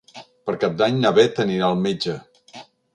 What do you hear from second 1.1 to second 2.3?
Bet anirà al metge.